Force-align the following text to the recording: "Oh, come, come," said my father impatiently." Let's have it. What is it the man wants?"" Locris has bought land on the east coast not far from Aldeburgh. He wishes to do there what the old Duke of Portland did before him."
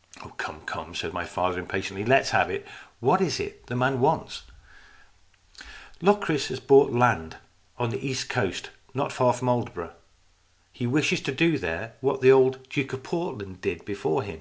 "Oh, 0.24 0.30
come, 0.38 0.62
come," 0.62 0.94
said 0.94 1.12
my 1.12 1.26
father 1.26 1.58
impatiently." 1.58 2.02
Let's 2.06 2.30
have 2.30 2.48
it. 2.48 2.66
What 3.00 3.20
is 3.20 3.38
it 3.38 3.66
the 3.66 3.76
man 3.76 4.00
wants?"" 4.00 4.44
Locris 6.00 6.48
has 6.48 6.60
bought 6.60 6.92
land 6.92 7.36
on 7.76 7.90
the 7.90 8.00
east 8.02 8.30
coast 8.30 8.70
not 8.94 9.12
far 9.12 9.34
from 9.34 9.50
Aldeburgh. 9.50 9.92
He 10.72 10.86
wishes 10.86 11.20
to 11.24 11.30
do 11.32 11.58
there 11.58 11.92
what 12.00 12.22
the 12.22 12.32
old 12.32 12.66
Duke 12.70 12.94
of 12.94 13.02
Portland 13.02 13.60
did 13.60 13.84
before 13.84 14.22
him." 14.22 14.40